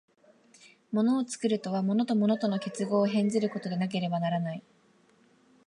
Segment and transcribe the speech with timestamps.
[0.91, 4.63] 物を作るとは、物と物との結合を変ずることでなければならない。